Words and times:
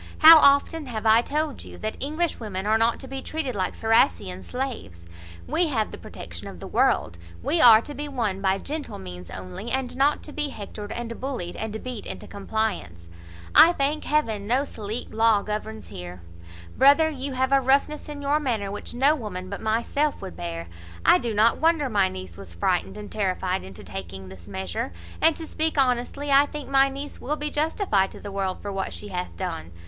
How 0.17 0.39
often 0.39 0.87
have 0.87 1.05
I 1.05 1.21
told 1.21 1.63
you 1.63 1.77
that 1.77 1.95
English 1.99 2.39
women 2.39 2.65
are 2.65 2.79
not 2.79 2.99
to 3.01 3.07
be 3.07 3.21
treated 3.21 3.53
like 3.53 3.75
Ciracessian[*] 3.75 4.43
slaves. 4.43 5.05
We 5.45 5.67
have 5.67 5.91
the 5.91 5.97
protection 5.99 6.47
of 6.47 6.59
the 6.59 6.65
world; 6.65 7.19
we 7.43 7.61
are 7.61 7.81
to 7.83 7.93
be 7.93 8.07
won 8.07 8.41
by 8.41 8.57
gentle 8.57 8.97
means 8.97 9.29
only, 9.29 9.69
and 9.69 9.95
not 9.95 10.23
to 10.23 10.33
be 10.33 10.49
hectored, 10.49 10.91
and 10.91 11.21
bullied, 11.21 11.55
and 11.55 11.83
beat 11.83 12.07
into 12.07 12.25
compliance. 12.25 13.09
I 13.53 13.73
thank 13.73 14.05
Heaven 14.05 14.47
no 14.47 14.63
Salique 14.65 15.13
law 15.13 15.43
governs 15.43 15.89
here. 15.89 16.23
Brother, 16.75 17.07
you 17.09 17.33
have 17.33 17.51
a 17.51 17.61
roughness 17.61 18.09
in 18.09 18.23
your 18.23 18.39
manner 18.39 18.71
which 18.71 18.95
no 18.95 19.13
woman 19.13 19.51
but 19.51 19.61
myself 19.61 20.19
would 20.19 20.35
bear. 20.35 20.65
I 21.05 21.19
do 21.19 21.31
not 21.31 21.59
wonder 21.59 21.89
my 21.89 22.09
niece 22.09 22.37
was 22.37 22.55
frightened 22.55 22.97
and 22.97 23.11
terrified 23.11 23.63
into 23.63 23.83
taking 23.83 24.29
this 24.29 24.47
measure; 24.47 24.93
and, 25.21 25.35
to 25.35 25.45
speak 25.45 25.77
honestly, 25.77 26.31
I 26.31 26.47
think 26.47 26.69
my 26.69 26.89
niece 26.89 27.21
will 27.21 27.35
be 27.35 27.51
justified 27.51 28.09
to 28.09 28.19
the 28.19 28.31
world 28.31 28.63
for 28.63 28.71
what 28.73 28.93
she 28.93 29.09
hath 29.09 29.37
done. 29.37 29.71